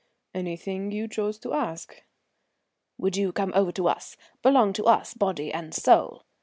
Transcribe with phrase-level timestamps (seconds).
[0.33, 2.01] "Anything you chose to ask."
[2.97, 6.23] "Would you come over to us, belong to us body and soul?